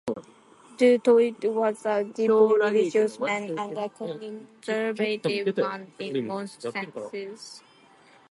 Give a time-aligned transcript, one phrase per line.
[0.77, 7.61] Du Toit was a deeply religious man and a conservative one in most senses.